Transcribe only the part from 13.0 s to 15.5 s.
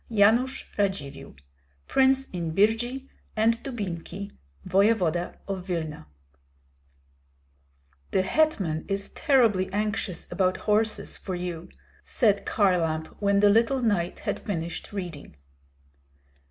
when the little knight had finished reading.